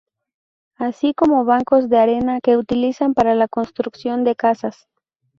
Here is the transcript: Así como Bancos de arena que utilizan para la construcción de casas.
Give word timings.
Así 0.77 1.13
como 1.13 1.45
Bancos 1.45 1.87
de 1.87 1.99
arena 1.99 2.39
que 2.41 2.57
utilizan 2.57 3.13
para 3.13 3.35
la 3.35 3.47
construcción 3.47 4.23
de 4.23 4.35
casas. 4.35 4.87